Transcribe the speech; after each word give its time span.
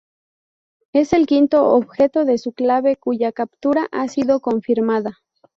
Es 0.93 1.13
el 1.13 1.27
quinto 1.27 1.63
objeto 1.73 2.25
de 2.25 2.39
su 2.39 2.53
clase 2.53 2.95
cuya 2.95 3.31
captura 3.31 3.87
ha 3.91 4.07
sido 4.07 4.39
confirmada. 4.39 5.19